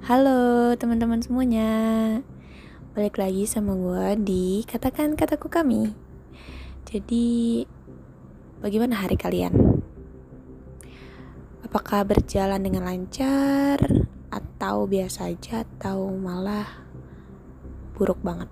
Halo 0.00 0.72
teman-teman 0.80 1.20
semuanya 1.20 1.68
Balik 2.96 3.20
lagi 3.20 3.44
sama 3.44 3.76
gue 3.76 4.24
di 4.24 4.64
Katakan 4.64 5.12
Kataku 5.12 5.52
Kami 5.52 5.92
Jadi 6.88 7.60
Bagaimana 8.64 8.96
hari 8.96 9.20
kalian? 9.20 9.52
Apakah 11.60 12.08
berjalan 12.08 12.64
dengan 12.64 12.88
lancar? 12.88 13.76
Atau 14.32 14.88
biasa 14.88 15.28
aja? 15.28 15.68
Atau 15.68 16.16
malah 16.16 16.80
Buruk 17.92 18.24
banget? 18.24 18.48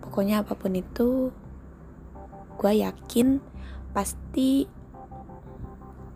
Pokoknya 0.00 0.40
apa 0.40 0.56
pun 0.56 0.72
itu 0.72 1.28
Gue 2.56 2.72
yakin 2.80 3.36
Pasti 3.92 4.64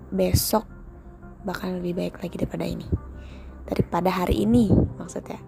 Besok 0.08 0.64
Bakal 1.44 1.84
lebih 1.84 2.00
baik 2.00 2.24
lagi 2.24 2.40
daripada 2.40 2.64
ini 2.64 3.05
daripada 3.66 4.08
hari 4.08 4.46
ini 4.46 4.70
maksudnya. 4.98 5.42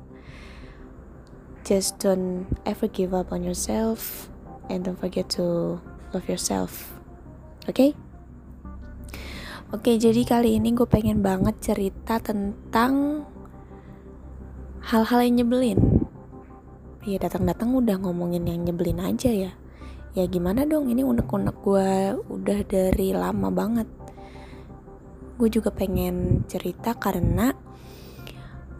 Just 1.63 2.01
don't 2.01 2.49
ever 2.65 2.89
give 2.89 3.13
up 3.13 3.31
on 3.31 3.45
yourself 3.45 4.31
and 4.73 4.85
don't 4.85 4.99
forget 4.99 5.29
to 5.37 5.79
love 6.13 6.27
yourself. 6.29 6.97
Oke? 7.69 7.77
Okay? 7.77 7.91
oke 9.69 9.85
okay, 9.85 10.01
jadi 10.01 10.25
kali 10.25 10.57
ini 10.57 10.73
gue 10.73 10.89
pengen 10.89 11.21
banget 11.21 11.61
cerita 11.61 12.17
tentang 12.25 13.25
hal-hal 14.81 15.21
yang 15.29 15.45
nyebelin. 15.45 16.09
Ya 17.05 17.21
datang-datang 17.21 17.77
udah 17.77 18.01
ngomongin 18.01 18.49
yang 18.49 18.65
nyebelin 18.65 19.05
aja 19.05 19.29
ya. 19.29 19.53
Ya 20.17 20.25
gimana 20.25 20.65
dong 20.65 20.89
ini 20.89 21.05
unek-unek 21.05 21.57
gue 21.61 22.17
udah 22.33 22.59
dari 22.65 23.13
lama 23.13 23.53
banget. 23.53 23.89
Gue 25.37 25.53
juga 25.53 25.69
pengen 25.69 26.49
cerita 26.49 26.97
karena 26.97 27.53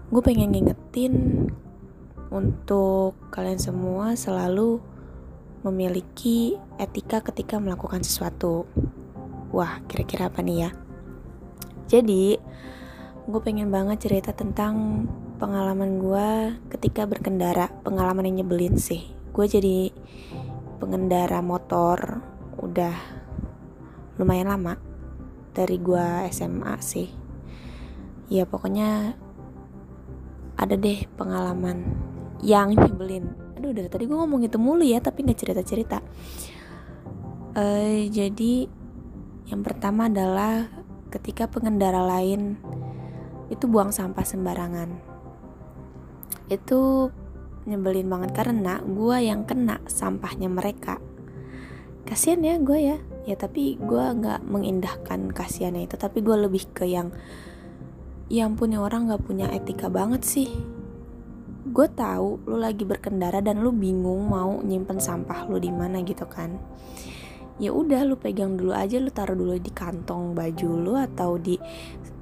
gue 0.09 0.23
pengen 0.25 0.57
ngingetin 0.57 1.45
untuk 2.33 3.13
kalian 3.29 3.61
semua 3.61 4.17
selalu 4.17 4.81
memiliki 5.69 6.57
etika 6.81 7.21
ketika 7.21 7.61
melakukan 7.61 8.01
sesuatu. 8.01 8.65
Wah, 9.53 9.85
kira-kira 9.85 10.33
apa 10.33 10.41
nih 10.41 10.65
ya? 10.65 10.71
Jadi, 11.89 12.41
gue 13.29 13.41
pengen 13.45 13.69
banget 13.69 14.09
cerita 14.09 14.33
tentang 14.33 15.05
pengalaman 15.37 16.01
gue 16.01 16.29
ketika 16.73 17.05
berkendara. 17.05 17.69
Pengalaman 17.85 18.33
yang 18.33 18.45
nyebelin 18.45 18.81
sih. 18.81 19.13
Gue 19.37 19.45
jadi 19.45 19.93
pengendara 20.81 21.45
motor 21.45 22.25
udah 22.61 22.97
lumayan 24.17 24.49
lama 24.49 24.81
dari 25.53 25.77
gue 25.77 26.33
SMA 26.33 26.75
sih. 26.81 27.09
Ya 28.29 28.45
pokoknya 28.45 29.17
ada 30.59 30.75
deh 30.75 31.07
pengalaman 31.15 31.87
yang 32.43 32.75
nyebelin. 32.75 33.31
Aduh 33.55 33.71
dari 33.71 33.87
tadi 33.87 34.05
gue 34.11 34.19
ngomong 34.19 34.43
itu 34.43 34.59
mulu 34.59 34.83
ya 34.83 34.99
tapi 34.99 35.23
nggak 35.23 35.39
cerita 35.39 35.63
cerita 35.63 35.99
uh, 37.59 38.01
jadi 38.09 38.55
yang 39.49 39.63
pertama 39.65 40.07
adalah 40.07 40.69
ketika 41.09 41.49
pengendara 41.49 42.05
lain 42.05 42.61
itu 43.49 43.65
buang 43.65 43.89
sampah 43.97 44.29
sembarangan. 44.29 44.93
Itu 46.53 47.09
nyebelin 47.65 48.13
banget 48.13 48.37
karena 48.37 48.85
gue 48.85 49.17
yang 49.25 49.49
kena 49.49 49.81
sampahnya 49.89 50.53
mereka. 50.53 51.01
Kasian 52.05 52.45
ya 52.45 52.61
gue 52.61 52.79
ya. 52.79 52.99
Ya 53.25 53.37
tapi 53.41 53.81
gue 53.81 54.05
nggak 54.05 54.45
mengindahkan 54.45 55.33
kasihannya 55.33 55.89
itu 55.89 55.97
tapi 55.97 56.21
gue 56.21 56.37
lebih 56.37 56.69
ke 56.77 56.85
yang 56.85 57.13
yang 58.29 58.61
punya 58.61 58.85
orang 58.85 59.09
gak 59.09 59.25
punya 59.25 59.49
etika 59.49 59.89
banget 59.89 60.21
sih. 60.25 60.49
Gue 61.69 61.89
tahu 61.89 62.45
lu 62.45 62.61
lagi 62.61 62.85
berkendara 62.85 63.41
dan 63.41 63.65
lu 63.65 63.73
bingung 63.73 64.29
mau 64.29 64.61
nyimpen 64.61 65.01
sampah 65.01 65.49
lu 65.49 65.57
di 65.57 65.73
mana 65.73 66.05
gitu 66.05 66.29
kan. 66.29 66.57
Ya 67.57 67.73
udah 67.73 68.05
lu 68.05 68.21
pegang 68.21 68.55
dulu 68.61 68.77
aja 68.77 69.01
lu 69.01 69.09
taruh 69.09 69.35
dulu 69.35 69.57
di 69.57 69.73
kantong 69.73 70.37
baju 70.37 70.69
lu 70.77 70.93
atau 70.95 71.41
di 71.41 71.57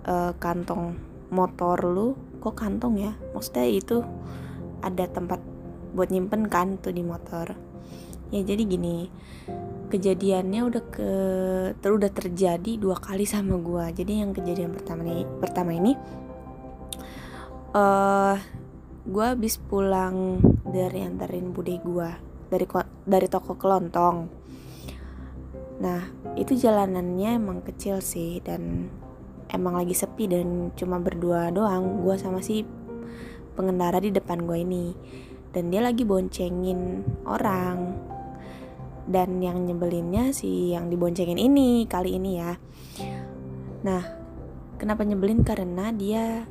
uh, 0.06 0.32
kantong 0.38 0.94
motor 1.34 1.78
lu. 1.82 2.14
Kok 2.38 2.54
kantong 2.54 3.02
ya? 3.02 3.12
Maksudnya 3.34 3.66
itu 3.66 4.06
ada 4.82 5.10
tempat 5.10 5.42
buat 5.94 6.10
nyimpen 6.14 6.46
kan 6.46 6.78
tuh 6.78 6.94
di 6.94 7.02
motor 7.02 7.56
ya 8.34 8.42
jadi 8.42 8.62
gini 8.66 9.06
kejadiannya 9.86 10.60
udah 10.66 10.84
ke 10.90 11.10
ter 11.78 11.90
udah 11.94 12.10
terjadi 12.10 12.72
dua 12.74 12.98
kali 12.98 13.22
sama 13.22 13.54
gue 13.58 14.02
jadi 14.02 14.26
yang 14.26 14.34
kejadian 14.34 14.74
pertama 14.74 15.06
nih 15.06 15.26
pertama 15.38 15.70
ini 15.74 15.92
uh, 17.74 18.34
eh, 18.34 18.36
gue 19.06 19.24
habis 19.24 19.62
pulang 19.62 20.42
dari 20.66 21.06
anterin 21.06 21.54
bude 21.54 21.78
gue 21.78 22.10
dari 22.50 22.66
dari 23.06 23.26
toko 23.30 23.54
kelontong 23.54 24.16
nah 25.78 26.02
itu 26.34 26.58
jalanannya 26.58 27.38
emang 27.38 27.62
kecil 27.62 28.02
sih 28.02 28.42
dan 28.42 28.90
emang 29.54 29.78
lagi 29.78 29.94
sepi 29.94 30.26
dan 30.26 30.74
cuma 30.74 30.98
berdua 30.98 31.54
doang 31.54 32.02
gue 32.02 32.16
sama 32.18 32.42
si 32.42 32.66
pengendara 33.56 33.98
di 33.98 34.12
depan 34.12 34.44
gue 34.44 34.58
ini. 34.60 34.86
Dan 35.50 35.72
dia 35.72 35.80
lagi 35.80 36.04
boncengin 36.04 37.00
orang 37.24 37.96
dan 39.06 39.38
yang 39.38 39.62
nyebelinnya 39.62 40.34
si 40.34 40.74
yang 40.74 40.90
diboncengin 40.90 41.38
ini 41.38 41.86
kali 41.86 42.18
ini 42.18 42.30
ya. 42.42 42.52
Nah 43.86 44.02
kenapa 44.76 45.06
nyebelin? 45.06 45.46
Karena 45.46 45.94
dia 45.94 46.44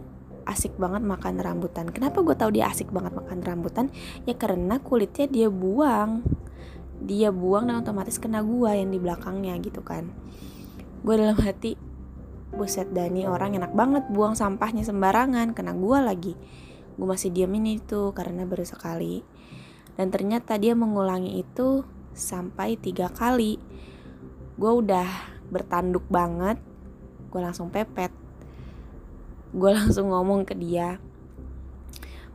asik 0.45 0.77
banget 0.79 1.03
makan 1.03 1.41
rambutan. 1.41 1.89
Kenapa 1.91 2.21
gue 2.21 2.35
tahu 2.37 2.55
dia 2.55 2.71
asik 2.71 2.93
banget 2.93 3.17
makan 3.17 3.43
rambutan? 3.43 3.85
Ya 4.23 4.37
karena 4.37 4.79
kulitnya 4.79 5.27
dia 5.27 5.47
buang. 5.51 6.23
Dia 7.03 7.29
buang 7.35 7.67
dan 7.67 7.83
otomatis 7.83 8.15
kena 8.21 8.39
gue 8.39 8.71
yang 8.71 8.89
di 8.89 8.99
belakangnya 9.03 9.59
gitu 9.59 9.83
kan. 9.83 10.09
Gue 11.03 11.19
dalam 11.19 11.35
hati 11.37 11.75
buset 12.55 12.87
Dani 12.95 13.27
orang 13.27 13.59
enak 13.59 13.75
banget 13.75 14.07
buang 14.07 14.37
sampahnya 14.37 14.87
sembarangan 14.87 15.51
kena 15.51 15.75
gue 15.75 15.99
lagi. 15.99 16.33
Gue 16.95 17.07
masih 17.09 17.35
diamin 17.35 17.83
itu 17.83 18.15
karena 18.15 18.47
baru 18.47 18.63
sekali. 18.63 19.21
Dan 19.99 20.07
ternyata 20.11 20.55
dia 20.55 20.71
mengulangi 20.71 21.39
itu 21.39 21.83
sampai 22.15 22.79
tiga 22.79 23.11
kali. 23.11 23.59
Gue 24.55 24.71
udah 24.71 25.05
bertanduk 25.51 26.07
banget 26.09 26.57
gue 27.29 27.41
langsung 27.43 27.67
pepet. 27.67 28.09
Gue 29.51 29.75
langsung 29.77 30.09
ngomong 30.09 30.47
ke 30.47 30.55
dia 30.55 30.97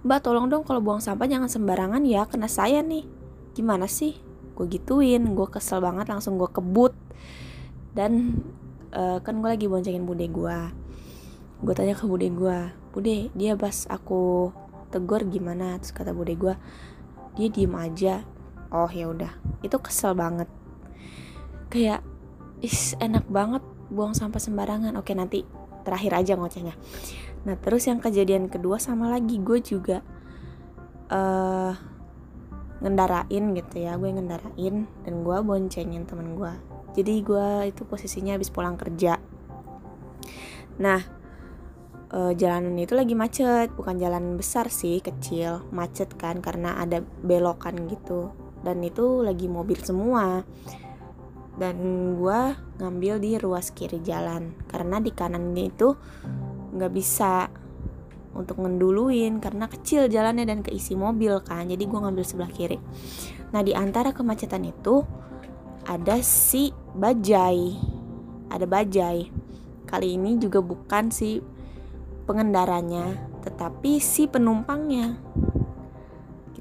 mbak 0.00 0.24
tolong 0.24 0.48
dong 0.48 0.64
kalau 0.64 0.80
buang 0.80 0.96
sampah 1.04 1.28
jangan 1.28 1.52
sembarangan 1.52 2.00
ya 2.08 2.24
kena 2.24 2.48
saya 2.48 2.80
nih. 2.80 3.04
Gimana 3.52 3.84
sih? 3.84 4.16
Gue 4.56 4.64
gituin 4.68 5.36
gue 5.36 5.48
kesel 5.48 5.84
banget 5.84 6.08
langsung 6.08 6.40
gue 6.40 6.48
kebut. 6.48 6.96
Dan 7.92 8.40
uh, 8.96 9.20
kan 9.20 9.44
gue 9.44 9.48
lagi 9.50 9.66
boncengin 9.68 10.08
bude 10.08 10.24
gue 10.24 10.58
gue 11.60 11.74
tanya 11.76 11.92
ke 11.92 12.08
bude 12.08 12.24
gue 12.32 12.58
bude 12.96 13.28
dia 13.36 13.52
pas 13.52 13.84
aku 13.92 14.52
tegur 14.88 15.20
gimana? 15.28 15.76
Terus 15.76 15.92
kata 15.92 16.16
bude 16.16 16.32
gue 16.32 16.54
dia 17.36 17.48
diem 17.52 17.74
aja 17.76 18.24
oh 18.70 18.90
ya 18.90 19.10
udah. 19.10 19.32
Itu 19.60 19.78
kesel 19.82 20.14
banget. 20.16 20.48
Kayak 21.70 22.02
is 22.62 22.94
enak 22.98 23.26
banget 23.26 23.62
buang 23.90 24.14
sampah 24.14 24.40
sembarangan. 24.40 24.94
Oke 24.96 25.12
nanti 25.14 25.44
terakhir 25.82 26.12
aja 26.16 26.32
ngocehnya. 26.38 26.74
Nah 27.44 27.56
terus 27.58 27.86
yang 27.90 27.98
kejadian 27.98 28.48
kedua 28.52 28.78
sama 28.78 29.10
lagi 29.10 29.40
gue 29.40 29.58
juga 29.60 30.04
uh, 31.10 31.72
ngendarain 32.80 33.44
gitu 33.56 33.76
ya. 33.80 33.98
Gue 33.98 34.14
ngendarain 34.14 34.86
dan 34.86 35.14
gue 35.26 35.36
boncengin 35.42 36.06
temen 36.06 36.38
gue. 36.38 36.52
Jadi 36.94 37.14
gue 37.22 37.70
itu 37.70 37.82
posisinya 37.86 38.34
habis 38.34 38.50
pulang 38.50 38.74
kerja. 38.74 39.18
Nah 40.80 41.00
uh, 42.12 42.32
jalanan 42.34 42.76
itu 42.78 42.92
lagi 42.94 43.14
macet. 43.14 43.72
Bukan 43.72 43.96
jalan 43.98 44.36
besar 44.36 44.68
sih 44.68 45.00
kecil 45.00 45.64
macet 45.70 46.12
kan 46.18 46.42
karena 46.44 46.78
ada 46.78 47.00
belokan 47.02 47.88
gitu 47.88 48.49
dan 48.60 48.84
itu 48.84 49.24
lagi 49.24 49.48
mobil 49.48 49.78
semua. 49.80 50.44
Dan 51.60 51.76
gue 52.16 52.40
ngambil 52.80 53.20
di 53.20 53.36
ruas 53.36 53.68
kiri 53.72 54.00
jalan. 54.00 54.56
Karena 54.64 54.96
di 54.96 55.12
kanan 55.12 55.52
itu 55.52 55.92
nggak 56.72 56.92
bisa 56.92 57.52
untuk 58.30 58.62
ngenduluin 58.62 59.42
karena 59.42 59.66
kecil 59.66 60.06
jalannya 60.06 60.48
dan 60.48 60.64
keisi 60.64 60.96
mobil 60.96 61.42
kan. 61.44 61.68
Jadi 61.68 61.84
gue 61.84 61.98
ngambil 62.00 62.24
sebelah 62.24 62.52
kiri. 62.52 62.78
Nah 63.52 63.60
di 63.60 63.76
antara 63.76 64.16
kemacetan 64.16 64.64
itu 64.64 65.04
ada 65.84 66.22
si 66.24 66.72
bajai. 66.96 67.76
Ada 68.48 68.64
bajai. 68.64 69.28
Kali 69.84 70.16
ini 70.16 70.38
juga 70.38 70.62
bukan 70.62 71.10
si 71.10 71.42
pengendaranya 72.24 73.30
tetapi 73.42 73.98
si 73.98 74.30
penumpangnya 74.30 75.18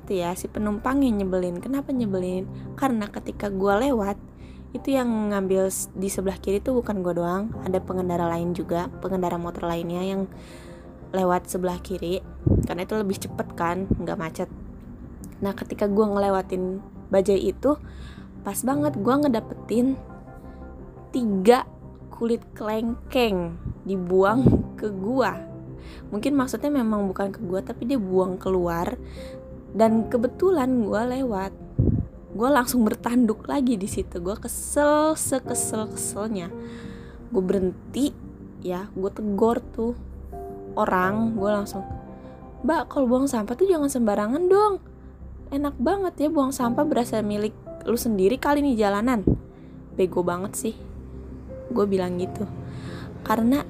gitu 0.09 0.25
ya 0.25 0.33
si 0.33 0.50
penumpang 0.50 1.06
yang 1.06 1.21
nyebelin. 1.21 1.61
Kenapa 1.61 1.94
nyebelin? 1.94 2.50
Karena 2.73 3.06
ketika 3.13 3.53
gue 3.53 3.69
lewat 3.85 4.17
itu 4.73 4.97
yang 4.97 5.29
ngambil 5.29 5.69
di 5.94 6.09
sebelah 6.09 6.41
kiri 6.41 6.57
tuh 6.65 6.81
bukan 6.81 7.06
gue 7.06 7.13
doang. 7.13 7.53
Ada 7.61 7.77
pengendara 7.77 8.25
lain 8.25 8.57
juga 8.57 8.89
pengendara 9.06 9.38
motor 9.38 9.69
lainnya 9.69 10.01
yang 10.01 10.25
lewat 11.13 11.45
sebelah 11.45 11.77
kiri. 11.77 12.25
Karena 12.65 12.89
itu 12.89 12.97
lebih 12.97 13.21
cepet 13.21 13.53
kan 13.53 13.85
nggak 13.85 14.17
macet. 14.17 14.50
Nah 15.45 15.53
ketika 15.53 15.85
gue 15.85 16.06
ngelewatin 16.09 16.81
bajai 17.13 17.53
itu 17.53 17.77
pas 18.41 18.57
banget 18.65 18.97
gue 18.97 19.13
ngedapetin 19.13 19.94
tiga 21.13 21.69
kulit 22.09 22.41
kelengkeng 22.57 23.61
dibuang 23.85 24.73
ke 24.73 24.89
gua. 24.89 25.38
Mungkin 26.09 26.33
maksudnya 26.33 26.73
memang 26.73 27.06
bukan 27.06 27.29
ke 27.29 27.41
gua 27.45 27.61
tapi 27.61 27.85
dia 27.85 28.01
buang 28.01 28.41
keluar 28.41 28.97
dan 29.74 30.10
kebetulan 30.10 30.86
gua 30.86 31.06
lewat. 31.06 31.54
Gue 32.30 32.50
langsung 32.50 32.86
bertanduk 32.86 33.50
lagi 33.50 33.75
di 33.75 33.89
situ. 33.89 34.21
Gue 34.21 34.38
kesel 34.38 35.18
sekesel 35.18 35.89
keselnya. 35.92 36.48
Gue 37.33 37.44
berhenti 37.44 38.13
ya 38.63 38.88
gue 38.94 39.12
tegor 39.12 39.60
tuh 39.74 39.98
orang. 40.77 41.36
Gue 41.36 41.50
langsung 41.51 41.83
mbak 42.60 42.92
kalau 42.92 43.07
buang 43.07 43.27
sampah 43.27 43.57
tuh 43.57 43.68
jangan 43.68 43.92
sembarangan 43.92 44.45
dong. 44.48 44.80
Enak 45.50 45.75
banget 45.81 46.13
ya 46.16 46.30
buang 46.30 46.54
sampah 46.54 46.86
berasa 46.86 47.19
milik 47.25 47.51
lu 47.83 47.98
sendiri 47.98 48.38
kali 48.39 48.62
nih 48.62 48.88
jalanan. 48.88 49.25
Bego 50.00 50.24
banget 50.24 50.54
sih. 50.56 50.75
Gue 51.74 51.83
bilang 51.89 52.16
gitu. 52.21 52.45
Karena 53.25 53.66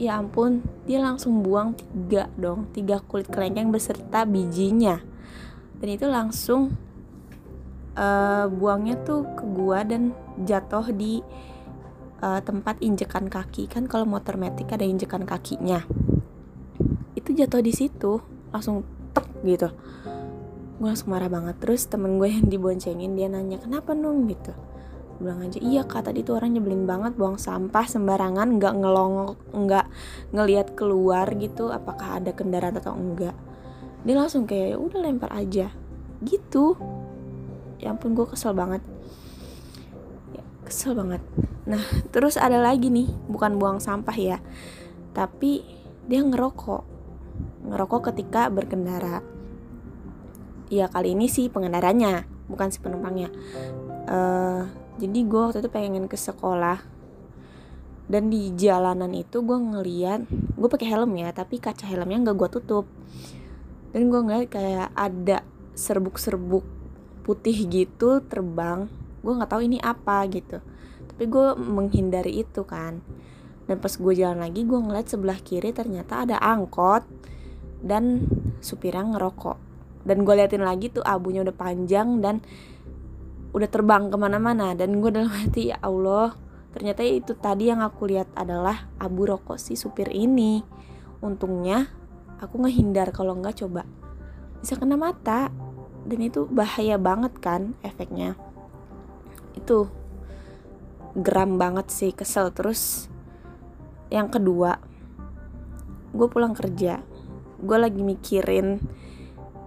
ya 0.00 0.16
ampun 0.16 0.64
dia 0.88 1.02
langsung 1.02 1.44
buang 1.44 1.76
tiga 1.76 2.26
dong 2.34 2.66
tiga 2.72 2.98
kulit 3.04 3.28
kelengkeng 3.28 3.70
beserta 3.70 4.24
bijinya 4.26 5.11
dan 5.82 5.88
itu 5.90 6.06
langsung 6.06 6.78
uh, 7.98 8.46
buangnya 8.46 9.02
tuh 9.02 9.26
ke 9.34 9.44
gua 9.50 9.82
dan 9.82 10.14
jatuh 10.46 10.94
di 10.94 11.18
uh, 12.22 12.40
tempat 12.40 12.78
injekan 12.78 13.26
kaki. 13.26 13.66
Kan 13.66 13.90
kalau 13.90 14.06
motor 14.06 14.38
metik 14.38 14.70
ada 14.70 14.86
injekan 14.86 15.26
kakinya. 15.26 15.82
Itu 17.18 17.34
jatuh 17.34 17.60
di 17.60 17.74
situ 17.74 18.22
langsung 18.54 18.86
tek 19.10 19.26
gitu. 19.42 19.74
Gue 20.78 20.86
langsung 20.86 21.10
marah 21.10 21.28
banget. 21.28 21.58
Terus 21.58 21.90
temen 21.90 22.16
gue 22.16 22.30
yang 22.30 22.46
diboncengin 22.46 23.18
dia 23.18 23.26
nanya 23.26 23.58
kenapa 23.58 23.92
nung? 23.92 24.30
gitu. 24.30 24.54
Bilang 25.18 25.42
aja 25.42 25.58
iya 25.62 25.82
kak 25.82 26.10
tadi 26.10 26.22
tuh 26.22 26.38
orang 26.38 26.58
nyebelin 26.58 26.86
banget 26.86 27.14
buang 27.14 27.38
sampah 27.38 27.86
sembarangan 27.86 28.58
nggak 28.58 28.74
ngelong 28.74 29.38
nggak 29.54 29.86
ngelihat 30.34 30.74
keluar 30.78 31.26
gitu 31.38 31.70
apakah 31.70 32.18
ada 32.18 32.34
kendaraan 32.34 32.78
atau 32.78 32.94
enggak 32.94 33.34
dia 34.02 34.14
langsung 34.18 34.50
kayak 34.50 34.74
ya 34.74 34.76
udah 34.78 34.98
lempar 34.98 35.30
aja. 35.30 35.70
Gitu. 36.22 36.74
Ya 37.78 37.94
ampun 37.94 38.14
gue 38.14 38.26
kesel 38.26 38.54
banget. 38.54 38.82
Ya, 40.34 40.42
kesel 40.66 40.94
banget. 40.98 41.22
Nah 41.66 41.82
terus 42.10 42.34
ada 42.34 42.58
lagi 42.58 42.90
nih 42.90 43.10
bukan 43.30 43.58
buang 43.58 43.78
sampah 43.78 44.14
ya 44.18 44.38
tapi 45.14 45.62
dia 46.10 46.20
ngerokok. 46.24 46.82
Ngerokok 47.70 48.12
ketika 48.12 48.50
berkendara. 48.50 49.22
Ya 50.72 50.88
kali 50.88 51.14
ini 51.14 51.28
sih 51.28 51.52
pengendaranya 51.52 52.26
bukan 52.50 52.72
si 52.72 52.82
penumpangnya. 52.82 53.30
Uh, 54.08 54.66
jadi 54.98 55.18
gue 55.24 55.40
waktu 55.40 55.58
itu 55.62 55.70
pengen 55.70 56.10
ke 56.10 56.18
sekolah. 56.18 56.90
Dan 58.10 58.28
di 58.28 58.50
jalanan 58.58 59.14
itu 59.14 59.40
gue 59.46 59.56
ngeliat 59.56 60.26
gue 60.58 60.68
pakai 60.68 60.90
helm 60.90 61.16
ya 61.16 61.30
tapi 61.32 61.62
kaca 61.62 61.86
helmnya 61.86 62.28
nggak 62.28 62.36
gue 62.38 62.48
tutup 62.60 62.84
dan 63.92 64.08
gue 64.08 64.20
ngeliat 64.24 64.48
kayak 64.48 64.88
ada 64.96 65.44
serbuk-serbuk 65.76 66.64
putih 67.22 67.54
gitu 67.68 68.24
terbang. 68.24 68.88
Gue 69.20 69.32
nggak 69.36 69.52
tahu 69.52 69.62
ini 69.68 69.78
apa 69.78 70.24
gitu. 70.32 70.58
Tapi 71.12 71.24
gue 71.28 71.46
menghindari 71.60 72.42
itu 72.42 72.64
kan. 72.64 73.04
Dan 73.68 73.78
pas 73.78 73.94
gue 73.94 74.12
jalan 74.16 74.42
lagi 74.42 74.66
gue 74.66 74.80
ngeliat 74.80 75.06
sebelah 75.06 75.38
kiri 75.38 75.70
ternyata 75.70 76.26
ada 76.26 76.40
angkot 76.40 77.06
dan 77.84 78.26
supirnya 78.58 79.06
ngerokok. 79.16 79.58
Dan 80.02 80.26
gue 80.26 80.34
liatin 80.34 80.66
lagi 80.66 80.90
tuh 80.90 81.04
abunya 81.06 81.46
udah 81.46 81.54
panjang 81.54 82.18
dan 82.18 82.42
udah 83.54 83.68
terbang 83.70 84.10
ke 84.10 84.16
mana-mana. 84.18 84.74
Dan 84.74 84.98
gue 84.98 85.12
dalam 85.14 85.30
hati 85.30 85.70
ya 85.70 85.78
Allah 85.84 86.34
ternyata 86.72 87.04
itu 87.04 87.36
tadi 87.36 87.68
yang 87.68 87.84
aku 87.84 88.08
lihat 88.08 88.32
adalah 88.32 88.88
abu 88.96 89.28
rokok 89.28 89.60
si 89.60 89.76
supir 89.78 90.08
ini. 90.10 90.64
Untungnya 91.22 92.01
aku 92.42 92.66
ngehindar 92.66 93.14
kalau 93.14 93.38
nggak 93.38 93.62
coba. 93.62 93.86
Bisa 94.58 94.74
kena 94.74 94.98
mata. 94.98 95.48
Dan 96.02 96.18
itu 96.18 96.50
bahaya 96.50 96.98
banget 96.98 97.38
kan 97.38 97.78
efeknya. 97.86 98.34
Itu 99.54 99.86
geram 101.14 101.56
banget 101.62 101.94
sih 101.94 102.10
kesel. 102.10 102.50
Terus 102.50 103.06
yang 104.10 104.26
kedua 104.26 104.82
gue 106.10 106.26
pulang 106.26 106.52
kerja. 106.58 106.98
Gue 107.62 107.78
lagi 107.78 108.02
mikirin 108.02 108.82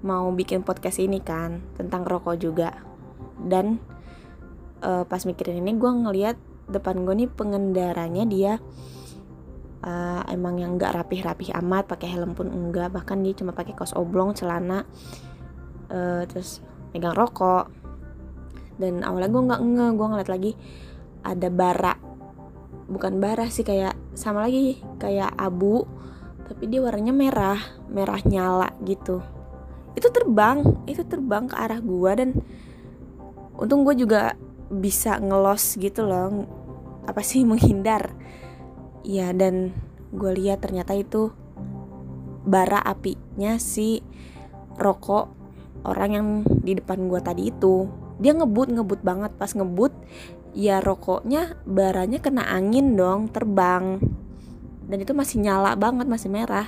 mau 0.03 0.27
bikin 0.35 0.61
podcast 0.61 0.99
ini 0.99 1.23
kan 1.23 1.63
tentang 1.79 2.03
rokok 2.03 2.35
juga. 2.35 2.75
Dan 3.39 3.79
uh, 4.83 5.07
pas 5.07 5.23
mikirin 5.23 5.63
ini 5.63 5.79
gue 5.79 5.91
ngeliat 5.91 6.37
depan 6.67 7.07
gue 7.07 7.25
nih 7.25 7.29
pengendaranya 7.31 8.25
dia 8.27 8.53
uh, 9.85 10.21
emang 10.27 10.59
yang 10.59 10.75
nggak 10.75 10.91
rapih-rapih 10.97 11.53
amat 11.61 11.85
pakai 11.85 12.09
helm 12.17 12.33
pun 12.33 12.49
enggak 12.49 12.89
bahkan 12.91 13.21
dia 13.21 13.37
cuma 13.37 13.53
pakai 13.53 13.77
kaos 13.77 13.93
oblong 13.93 14.33
celana. 14.33 14.83
Uh, 15.87 16.25
terus 16.25 16.59
megang 16.91 17.13
rokok. 17.13 17.69
Dan 18.75 19.05
awalnya 19.05 19.31
gue 19.31 19.43
nggak 19.47 19.61
nge 19.61 19.87
gue 19.95 20.07
ngeliat 20.09 20.29
lagi 20.29 20.51
ada 21.23 21.47
bara. 21.53 21.95
Bukan 22.85 23.21
bara 23.21 23.47
sih 23.47 23.63
kayak 23.63 23.95
sama 24.17 24.45
lagi 24.45 24.81
kayak 25.01 25.33
abu 25.37 25.85
tapi 26.45 26.69
dia 26.69 26.77
warnanya 26.77 27.13
merah 27.13 27.59
merah 27.89 28.21
nyala 28.25 28.69
gitu. 28.83 29.21
Itu 29.95 30.11
terbang 30.11 30.85
itu 30.85 31.01
terbang 31.07 31.47
ke 31.49 31.55
arah 31.55 31.79
gue 31.79 32.11
dan 32.13 32.29
untung 33.55 33.87
gue 33.87 33.95
juga 33.95 34.35
bisa 34.69 35.17
ngelos 35.17 35.79
gitu 35.79 36.03
loh. 36.05 36.45
Apa 37.05 37.21
sih 37.21 37.45
menghindar 37.45 38.13
ya 39.05 39.29
dan 39.37 39.69
gue 40.09 40.31
lihat 40.33 40.65
ternyata 40.65 40.97
itu 40.97 41.29
bara 42.45 42.81
apinya 42.81 43.61
si 43.61 44.01
rokok 44.81 45.29
orang 45.85 46.09
yang 46.11 46.27
di 46.65 46.73
depan 46.73 47.05
gue 47.05 47.21
tadi 47.21 47.53
itu. 47.53 47.85
Dia 48.17 48.33
ngebut 48.33 48.73
ngebut 48.73 49.01
banget. 49.05 49.31
Pas 49.37 49.53
ngebut 49.53 49.93
ya 50.57 50.81
rokoknya 50.81 51.61
baranya 51.69 52.19
kena 52.19 52.49
angin 52.49 52.97
dong 52.97 53.29
terbang. 53.29 54.01
Dan 54.85 54.97
itu 55.01 55.13
masih 55.13 55.41
nyala 55.45 55.77
banget 55.77 56.09
masih 56.09 56.33
merah. 56.33 56.65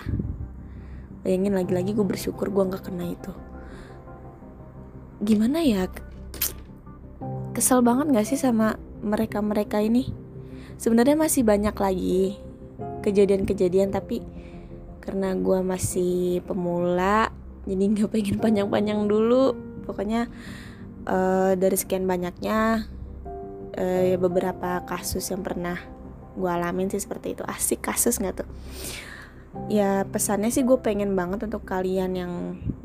Bayangin 1.25 1.57
lagi-lagi 1.57 1.97
gue 1.97 2.05
bersyukur 2.05 2.53
gue 2.53 2.63
nggak 2.69 2.85
kena 2.85 3.09
itu. 3.09 3.33
Gimana 5.25 5.65
ya? 5.65 5.89
Kesel 7.57 7.81
banget 7.81 8.13
gak 8.13 8.27
sih 8.29 8.37
sama 8.37 8.77
mereka-mereka 9.01 9.81
ini 9.81 10.26
sebenarnya 10.77 11.17
masih 11.17 11.43
banyak 11.43 11.75
lagi 11.75 12.37
kejadian-kejadian 13.01 13.89
tapi 13.89 14.21
karena 15.01 15.33
gue 15.33 15.59
masih 15.63 16.43
pemula 16.43 17.31
jadi 17.67 17.83
nggak 17.83 18.09
pengen 18.09 18.37
panjang-panjang 18.39 19.05
dulu. 19.05 19.51
Pokoknya 19.83 20.31
uh, 21.03 21.51
dari 21.59 21.75
sekian 21.75 22.07
banyaknya 22.07 22.87
uh, 23.75 24.15
beberapa 24.19 24.87
kasus 24.87 25.27
yang 25.31 25.43
pernah 25.43 25.75
gue 26.39 26.49
alamin 26.49 26.87
sih 26.87 27.03
seperti 27.03 27.35
itu. 27.35 27.43
Asik 27.43 27.83
kasus 27.83 28.23
nggak 28.23 28.43
tuh? 28.43 28.49
Ya 29.67 30.07
pesannya 30.07 30.47
sih 30.53 30.63
gue 30.63 30.79
pengen 30.79 31.17
banget 31.17 31.43
untuk 31.43 31.67
kalian 31.67 32.11
yang 32.15 32.33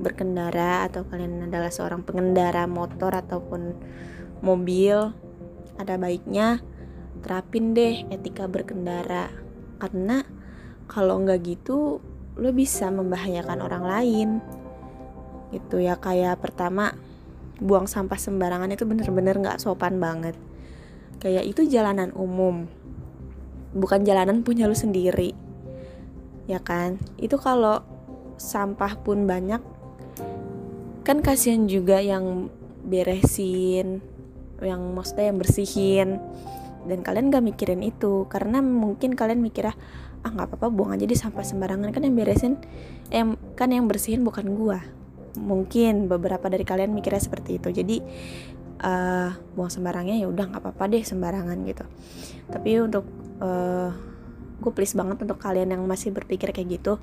berkendara 0.00 0.88
atau 0.90 1.06
kalian 1.06 1.46
adalah 1.46 1.70
seorang 1.70 2.02
pengendara 2.02 2.66
motor 2.66 3.12
ataupun 3.12 3.76
mobil 4.42 5.14
ada 5.78 5.94
baiknya 6.00 6.64
terapin 7.22 7.72
deh 7.72 8.04
etika 8.10 8.50
berkendara. 8.50 9.30
Karena 9.78 10.26
kalau 10.90 11.22
nggak 11.22 11.40
gitu 11.46 12.02
lo 12.36 12.50
bisa 12.50 12.90
membahayakan 12.90 13.58
orang 13.62 13.84
lain. 13.86 14.28
Gitu 15.54 15.80
ya 15.80 15.96
kayak 15.96 16.42
pertama 16.42 16.92
buang 17.62 17.86
sampah 17.86 18.18
sembarangan 18.18 18.74
itu 18.74 18.84
bener-bener 18.84 19.38
nggak 19.38 19.62
sopan 19.62 20.02
banget. 20.02 20.34
Kayak 21.22 21.46
itu 21.46 21.64
jalanan 21.70 22.10
umum 22.18 22.66
bukan 23.72 24.04
jalanan 24.04 24.44
punya 24.44 24.68
lu 24.68 24.76
sendiri. 24.76 25.32
Ya 26.50 26.58
kan? 26.60 27.00
Itu 27.16 27.38
kalau 27.38 27.80
sampah 28.36 28.98
pun 29.00 29.24
banyak 29.24 29.62
kan 31.02 31.18
kasihan 31.18 31.66
juga 31.66 31.98
yang 31.98 32.50
beresin 32.86 34.02
yang 34.62 34.94
maksudnya 34.94 35.30
yang 35.34 35.38
bersihin 35.38 36.08
dan 36.88 37.04
kalian 37.04 37.30
gak 37.30 37.44
mikirin 37.44 37.80
itu 37.82 38.26
karena 38.26 38.58
mungkin 38.60 39.14
kalian 39.14 39.38
mikirnya 39.38 39.76
ah 40.22 40.30
nggak 40.30 40.54
apa-apa 40.54 40.70
buang 40.70 40.94
aja 40.94 41.02
di 41.02 41.18
sampah 41.18 41.42
sembarangan. 41.42 41.90
Kan 41.90 42.06
yang 42.06 42.14
beresin 42.14 42.54
yang 43.10 43.34
kan 43.58 43.74
yang 43.74 43.90
bersihin 43.90 44.22
bukan 44.22 44.54
gua. 44.54 44.78
Mungkin 45.34 46.06
beberapa 46.06 46.46
dari 46.46 46.62
kalian 46.62 46.94
mikirnya 46.94 47.18
seperti 47.18 47.58
itu. 47.58 47.74
Jadi 47.74 47.96
uh, 48.86 49.30
buang 49.58 49.70
sembarangnya 49.72 50.22
ya 50.22 50.26
udah 50.30 50.44
nggak 50.46 50.62
apa-apa 50.62 50.84
deh 50.94 51.02
sembarangan 51.02 51.58
gitu. 51.66 51.84
Tapi 52.52 52.70
untuk 52.78 53.04
uh, 53.42 53.90
gue 54.62 54.70
please 54.70 54.94
banget 54.94 55.18
untuk 55.26 55.42
kalian 55.42 55.74
yang 55.74 55.82
masih 55.82 56.14
berpikir 56.14 56.54
kayak 56.54 56.78
gitu 56.78 57.02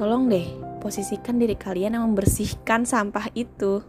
tolong 0.00 0.32
deh 0.32 0.48
posisikan 0.80 1.36
diri 1.36 1.60
kalian 1.60 1.92
yang 1.92 2.08
membersihkan 2.08 2.88
sampah 2.88 3.28
itu 3.36 3.84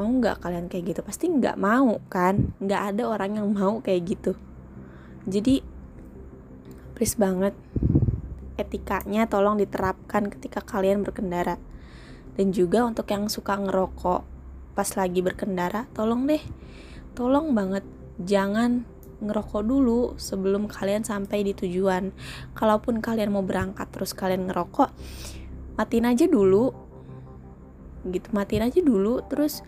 mau 0.00 0.08
nggak 0.08 0.40
kalian 0.40 0.72
kayak 0.72 0.96
gitu 0.96 1.00
pasti 1.04 1.28
nggak 1.28 1.60
mau 1.60 2.00
kan 2.08 2.56
nggak 2.56 2.96
ada 2.96 3.02
orang 3.04 3.36
yang 3.36 3.52
mau 3.52 3.84
kayak 3.84 4.16
gitu 4.16 4.32
jadi 5.28 5.60
please 6.96 7.20
banget 7.20 7.52
etikanya 8.56 9.28
tolong 9.28 9.60
diterapkan 9.60 10.32
ketika 10.32 10.64
kalian 10.64 11.04
berkendara 11.04 11.60
dan 12.40 12.56
juga 12.56 12.88
untuk 12.88 13.04
yang 13.12 13.28
suka 13.28 13.60
ngerokok 13.60 14.24
pas 14.72 14.88
lagi 14.96 15.20
berkendara 15.20 15.84
tolong 15.92 16.24
deh 16.24 16.40
tolong 17.12 17.52
banget 17.52 17.84
jangan 18.24 18.88
ngerokok 19.20 19.62
dulu 19.62 20.00
sebelum 20.16 20.66
kalian 20.66 21.04
sampai 21.04 21.44
di 21.44 21.52
tujuan. 21.52 22.10
Kalaupun 22.56 23.04
kalian 23.04 23.30
mau 23.30 23.44
berangkat 23.44 23.92
terus 23.92 24.16
kalian 24.16 24.48
ngerokok, 24.48 24.90
matiin 25.76 26.08
aja 26.08 26.24
dulu. 26.24 26.72
Gitu, 28.08 28.28
matiin 28.32 28.64
aja 28.64 28.80
dulu. 28.80 29.20
Terus 29.28 29.60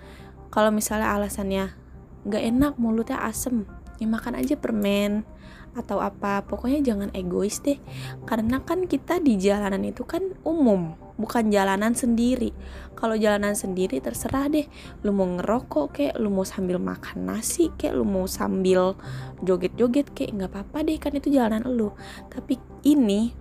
kalau 0.52 0.68
misalnya 0.68 1.16
alasannya 1.16 1.72
nggak 2.28 2.44
enak 2.44 2.72
mulutnya 2.76 3.24
asem, 3.24 3.64
ya 3.96 4.04
makan 4.04 4.36
aja 4.36 4.54
permen 4.60 5.24
atau 5.72 6.04
apa. 6.04 6.44
Pokoknya 6.44 6.84
jangan 6.84 7.08
egois 7.16 7.60
deh. 7.64 7.80
Karena 8.28 8.60
kan 8.60 8.84
kita 8.84 9.18
di 9.18 9.40
jalanan 9.40 9.80
itu 9.88 10.04
kan 10.04 10.20
umum 10.44 10.92
bukan 11.16 11.48
jalanan 11.48 11.96
sendiri. 11.96 12.52
Kalau 12.92 13.16
jalanan 13.16 13.56
sendiri 13.56 13.98
terserah 14.04 14.52
deh. 14.52 14.68
Lu 15.00 15.16
mau 15.16 15.24
ngerokok 15.24 15.86
kek 15.96 16.12
lu 16.20 16.28
mau 16.28 16.44
sambil 16.44 16.76
makan 16.76 17.32
nasi 17.32 17.72
kek 17.74 17.96
lu 17.96 18.04
mau 18.04 18.28
sambil 18.28 18.92
joget-joget 19.40 20.12
kek 20.12 20.30
nggak 20.36 20.52
apa-apa 20.52 20.84
deh 20.84 21.00
kan 21.00 21.16
itu 21.16 21.32
jalanan 21.32 21.64
lu. 21.64 21.88
Tapi 22.28 22.60
ini 22.84 23.32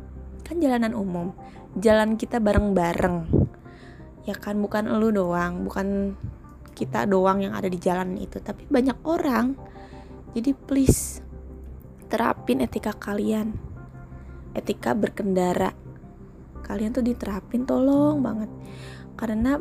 kan 0.48 0.64
jalanan 0.64 0.96
umum. 0.96 1.36
Jalan 1.76 2.16
kita 2.16 2.40
bareng-bareng. 2.40 3.28
Ya 4.24 4.38
kan 4.38 4.62
bukan 4.64 4.88
lu 4.96 5.12
doang 5.12 5.66
bukan 5.68 6.16
kita 6.72 7.06
doang 7.06 7.44
yang 7.44 7.54
ada 7.54 7.68
di 7.68 7.78
jalan 7.78 8.18
itu 8.18 8.40
tapi 8.40 8.66
banyak 8.68 8.98
orang. 9.04 9.56
Jadi 10.32 10.52
please 10.56 11.20
terapin 12.08 12.64
etika 12.64 12.96
kalian. 12.96 13.56
Etika 14.56 14.96
berkendara. 14.96 15.72
Kalian 16.64 16.96
tuh 16.96 17.04
diterapin 17.04 17.68
tolong 17.68 18.24
banget. 18.24 18.52
Karena 19.20 19.60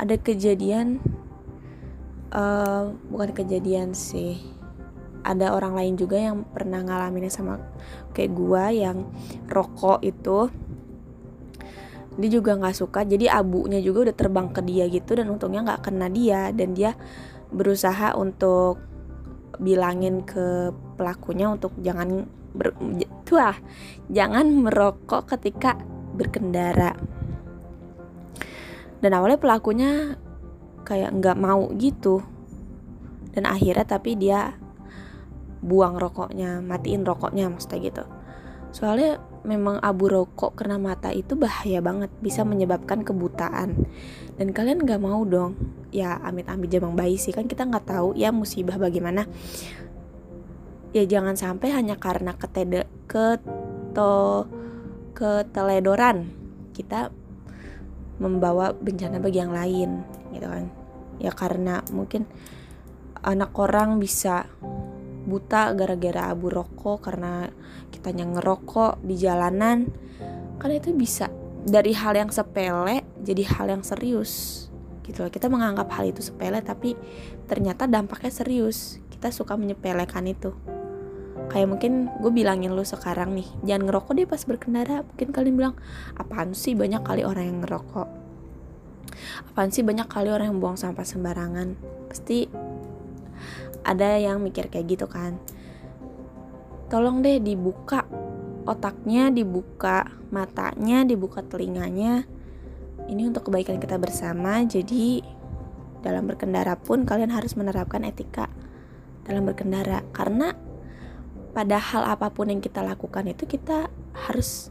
ada 0.00 0.16
kejadian 0.16 1.00
uh, 2.32 2.94
bukan 3.12 3.30
kejadian 3.36 3.92
sih. 3.92 4.40
Ada 5.20 5.52
orang 5.52 5.76
lain 5.76 5.94
juga 6.00 6.16
yang 6.16 6.48
pernah 6.48 6.80
ngalaminnya 6.80 7.28
sama 7.28 7.60
kayak 8.16 8.32
gua 8.32 8.72
yang 8.72 9.04
rokok 9.52 10.00
itu 10.00 10.48
dia 12.20 12.30
juga 12.30 12.54
nggak 12.54 12.76
suka 12.76 13.02
jadi 13.08 13.40
abunya 13.40 13.80
juga 13.80 14.10
udah 14.10 14.16
terbang 14.16 14.48
ke 14.52 14.60
dia 14.62 14.84
gitu 14.92 15.16
dan 15.16 15.32
untungnya 15.32 15.64
nggak 15.72 15.82
kena 15.88 16.06
dia 16.12 16.52
dan 16.52 16.76
dia 16.76 16.92
berusaha 17.50 18.14
untuk 18.14 18.78
bilangin 19.60 20.24
ke 20.24 20.72
pelakunya 20.96 21.52
untuk 21.52 21.76
jangan 21.84 22.24
ber, 22.56 22.72
tuah 23.28 23.54
jangan 24.08 24.46
merokok 24.48 25.36
ketika 25.36 25.76
berkendara. 26.16 26.96
Dan 29.00 29.16
awalnya 29.16 29.40
pelakunya 29.40 30.16
kayak 30.84 31.16
nggak 31.20 31.38
mau 31.40 31.72
gitu 31.76 32.20
dan 33.32 33.46
akhirnya 33.46 33.86
tapi 33.86 34.18
dia 34.18 34.58
buang 35.60 36.00
rokoknya 36.00 36.64
matiin 36.64 37.04
rokoknya 37.04 37.48
maksudnya 37.52 37.78
gitu. 37.80 38.04
Soalnya 38.72 39.20
memang 39.42 39.80
abu 39.80 40.12
rokok 40.12 40.60
kena 40.60 40.76
mata 40.76 41.08
itu 41.10 41.32
bahaya 41.36 41.80
banget 41.80 42.12
bisa 42.20 42.44
menyebabkan 42.44 43.02
kebutaan. 43.04 43.88
Dan 44.36 44.52
kalian 44.52 44.84
nggak 44.84 45.00
mau 45.00 45.24
dong 45.24 45.56
ya 45.90 46.20
amit-amit 46.22 46.70
jamang 46.70 46.94
bayi 46.94 47.16
sih 47.18 47.34
kan 47.34 47.48
kita 47.48 47.66
nggak 47.66 47.88
tahu 47.88 48.16
ya 48.16 48.32
musibah 48.32 48.76
bagaimana. 48.76 49.24
Ya 50.90 51.06
jangan 51.06 51.38
sampai 51.38 51.70
hanya 51.70 51.96
karena 51.96 52.34
ketede 52.34 52.90
keto 53.06 54.50
keteledoran 55.14 56.32
kita 56.74 57.12
membawa 58.20 58.76
bencana 58.76 59.22
bagi 59.22 59.38
yang 59.40 59.54
lain 59.54 60.04
gitu 60.36 60.46
kan. 60.46 60.68
Ya 61.20 61.32
karena 61.32 61.84
mungkin 61.92 62.28
anak 63.20 63.52
orang 63.56 64.00
bisa 64.00 64.48
buta 65.30 65.70
gara-gara 65.78 66.34
abu 66.34 66.50
rokok 66.50 67.06
karena 67.06 67.46
kitanya 67.94 68.26
ngerokok 68.26 68.98
di 69.06 69.14
jalanan. 69.14 69.86
Karena 70.58 70.74
itu 70.82 70.90
bisa. 70.90 71.30
Dari 71.60 71.92
hal 71.94 72.16
yang 72.18 72.34
sepele 72.34 73.06
jadi 73.22 73.46
hal 73.46 73.70
yang 73.70 73.82
serius. 73.86 74.66
Gitu 75.06 75.22
loh. 75.22 75.30
Kita 75.30 75.46
menganggap 75.46 75.86
hal 75.94 76.10
itu 76.10 76.20
sepele 76.20 76.58
tapi 76.60 76.98
ternyata 77.46 77.86
dampaknya 77.86 78.34
serius. 78.34 78.98
Kita 79.06 79.30
suka 79.30 79.54
menyepelekan 79.54 80.26
itu. 80.26 80.50
Kayak 81.50 81.66
mungkin 81.66 81.92
gue 82.22 82.30
bilangin 82.30 82.70
lu 82.78 82.86
sekarang 82.86 83.34
nih 83.34 83.48
jangan 83.66 83.90
ngerokok 83.90 84.12
deh 84.18 84.26
pas 84.26 84.42
berkendara. 84.42 85.02
Mungkin 85.02 85.28
kalian 85.34 85.54
bilang 85.58 85.74
apaan 86.14 86.54
sih 86.54 86.74
banyak 86.78 87.02
kali 87.02 87.22
orang 87.26 87.44
yang 87.46 87.58
ngerokok? 87.66 88.08
Apaan 89.50 89.74
sih 89.74 89.82
banyak 89.82 90.06
kali 90.06 90.30
orang 90.30 90.54
yang 90.54 90.58
buang 90.62 90.78
sampah 90.78 91.02
sembarangan? 91.02 91.74
Pasti 92.06 92.46
ada 93.84 94.16
yang 94.20 94.42
mikir 94.42 94.68
kayak 94.68 94.96
gitu 94.96 95.06
kan. 95.08 95.40
Tolong 96.90 97.22
deh 97.22 97.38
dibuka 97.38 98.04
otaknya 98.68 99.32
dibuka 99.32 100.06
matanya 100.30 101.02
dibuka 101.02 101.42
telinganya. 101.42 102.24
Ini 103.10 103.26
untuk 103.26 103.50
kebaikan 103.50 103.82
kita 103.82 103.98
bersama. 103.98 104.62
Jadi 104.62 105.22
dalam 106.00 106.30
berkendara 106.30 106.78
pun 106.78 107.02
kalian 107.02 107.34
harus 107.34 107.58
menerapkan 107.58 108.06
etika 108.06 108.46
dalam 109.26 109.42
berkendara. 109.48 110.06
Karena 110.14 110.54
pada 111.50 111.82
hal 111.82 112.06
apa 112.06 112.30
pun 112.30 112.54
yang 112.54 112.62
kita 112.62 112.86
lakukan 112.86 113.26
itu 113.26 113.50
kita 113.50 113.90
harus 114.28 114.70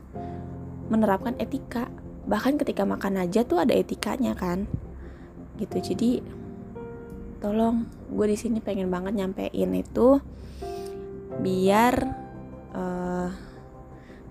menerapkan 0.87 1.35
etika. 1.35 1.91
Bahkan 2.29 2.61
ketika 2.61 2.87
makan 2.87 3.19
aja 3.19 3.43
tuh 3.43 3.59
ada 3.59 3.75
etikanya 3.75 4.37
kan. 4.37 4.69
Gitu. 5.59 5.91
Jadi 5.91 6.38
tolong 7.39 7.87
gue 8.11 8.25
di 8.27 8.37
sini 8.37 8.59
pengen 8.59 8.91
banget 8.91 9.15
nyampein 9.15 9.71
itu 9.71 10.19
biar 11.39 11.95
uh, 12.75 13.29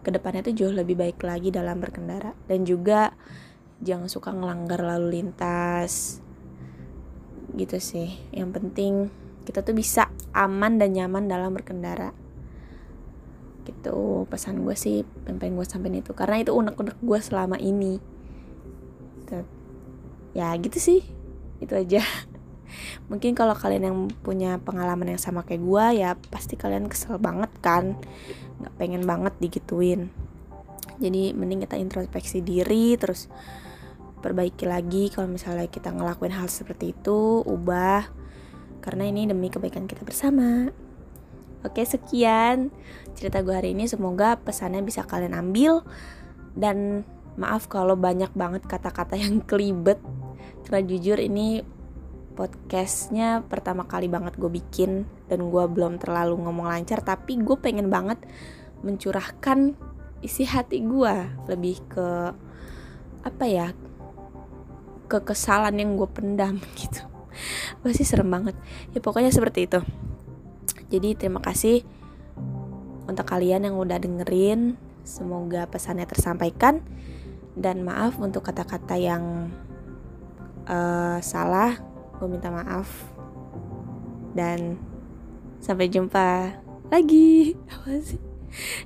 ke 0.08 0.10
depannya 0.14 0.40
tuh 0.40 0.54
jauh 0.56 0.72
lebih 0.72 0.96
baik 0.96 1.20
lagi 1.20 1.52
dalam 1.52 1.80
berkendara. 1.82 2.32
Dan 2.48 2.64
juga 2.64 3.12
jangan 3.84 4.08
suka 4.08 4.32
ngelanggar 4.32 4.80
lalu 4.80 5.20
lintas. 5.20 6.24
Gitu 7.52 7.76
sih. 7.76 8.16
Yang 8.32 8.50
penting 8.56 8.92
kita 9.44 9.64
tuh 9.64 9.76
bisa 9.76 10.12
aman 10.32 10.80
dan 10.80 10.96
nyaman 10.96 11.28
dalam 11.28 11.52
berkendara. 11.52 12.16
Gitu. 13.68 14.24
Pesan 14.32 14.64
gue 14.64 14.72
sih 14.72 15.04
pengen 15.28 15.60
gue 15.60 15.66
sampein 15.66 16.00
itu. 16.00 16.16
Karena 16.16 16.40
itu 16.40 16.56
unek-unek 16.56 16.96
gue 17.04 17.18
selama 17.20 17.60
ini. 17.60 18.00
Gitu. 19.24 19.44
ya 20.32 20.56
gitu 20.56 20.78
sih. 20.80 21.00
Itu 21.58 21.76
aja 21.76 22.00
mungkin 23.06 23.38
kalau 23.38 23.54
kalian 23.54 23.84
yang 23.86 23.98
punya 24.26 24.58
pengalaman 24.58 25.14
yang 25.14 25.22
sama 25.22 25.46
kayak 25.46 25.62
gue 25.62 25.86
ya 26.02 26.10
pasti 26.34 26.58
kalian 26.58 26.90
kesel 26.90 27.22
banget 27.22 27.48
kan? 27.62 27.94
Nggak 28.58 28.74
pengen 28.74 29.02
banget 29.06 29.34
digituin. 29.38 30.10
Jadi 30.98 31.30
mending 31.30 31.62
kita 31.62 31.78
introspeksi 31.78 32.42
diri 32.42 32.98
terus 32.98 33.30
perbaiki 34.18 34.66
lagi 34.66 35.14
kalau 35.14 35.30
misalnya 35.30 35.70
kita 35.70 35.94
ngelakuin 35.94 36.34
hal 36.34 36.50
seperti 36.50 36.90
itu 36.92 37.46
ubah. 37.46 38.10
Karena 38.82 39.06
ini 39.06 39.30
demi 39.30 39.46
kebaikan 39.46 39.86
kita 39.86 40.02
bersama. 40.02 40.70
Oke 41.66 41.82
sekian 41.82 42.70
cerita 43.14 43.42
gue 43.42 43.54
hari 43.54 43.74
ini. 43.74 43.86
Semoga 43.86 44.38
pesannya 44.38 44.82
bisa 44.82 45.06
kalian 45.06 45.34
ambil. 45.34 45.86
Dan 46.58 47.06
maaf 47.38 47.70
kalau 47.70 47.94
banyak 47.94 48.34
banget 48.34 48.66
kata-kata 48.66 49.14
yang 49.14 49.42
kelibet. 49.48 50.02
Karena 50.66 50.82
jujur 50.84 51.18
ini 51.22 51.62
podcastnya 52.38 53.42
pertama 53.42 53.90
kali 53.90 54.06
banget 54.06 54.38
gue 54.38 54.46
bikin 54.46 55.02
dan 55.26 55.50
gue 55.50 55.64
belum 55.66 55.98
terlalu 55.98 56.38
ngomong 56.46 56.70
lancar 56.70 57.02
tapi 57.02 57.34
gue 57.42 57.58
pengen 57.58 57.90
banget 57.90 58.22
mencurahkan 58.86 59.74
isi 60.22 60.46
hati 60.46 60.86
gue 60.86 61.14
lebih 61.50 61.82
ke 61.90 62.08
apa 63.26 63.44
ya 63.50 63.74
kekesalan 65.10 65.74
yang 65.82 65.98
gue 65.98 66.06
pendam 66.06 66.62
gitu 66.80 67.02
pasti 67.82 68.06
serem 68.06 68.30
banget 68.30 68.54
ya 68.94 69.02
pokoknya 69.02 69.34
seperti 69.34 69.66
itu 69.66 69.82
jadi 70.88 71.18
terima 71.18 71.42
kasih 71.42 71.82
untuk 73.08 73.24
kalian 73.24 73.64
yang 73.64 73.76
udah 73.80 73.96
dengerin. 73.96 74.76
Semoga 75.02 75.64
pesannya 75.64 76.04
tersampaikan 76.04 76.84
dan 77.56 77.80
maaf 77.80 78.20
untuk 78.20 78.44
kata-kata 78.44 79.00
yang 79.00 79.48
uh, 80.68 81.16
salah. 81.24 81.80
Gue 82.18 82.28
minta 82.28 82.50
maaf 82.50 82.90
dan 84.34 84.76
sampai 85.62 85.86
jumpa 85.86 86.58
lagi. 86.90 87.54
Apa 87.72 87.98
sih? 88.02 88.28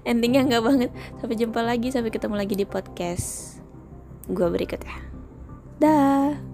endingnya 0.02 0.42
nggak 0.46 0.64
banget 0.64 0.90
sampai 1.22 1.36
jumpa 1.38 1.60
lagi 1.62 1.88
sampai 1.94 2.10
ketemu 2.10 2.34
lagi 2.38 2.54
di 2.58 2.66
podcast 2.66 3.58
gue 4.30 4.46
berikutnya 4.46 4.98
dah 5.78 6.51